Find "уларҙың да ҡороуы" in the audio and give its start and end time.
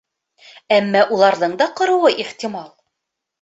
1.17-2.13